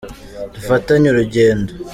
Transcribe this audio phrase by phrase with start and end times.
[0.53, 1.71] Dufatanye urugendo.